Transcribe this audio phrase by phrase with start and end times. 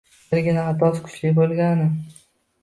[0.29, 1.87] Birgina xatosi kuchli boʻlgani.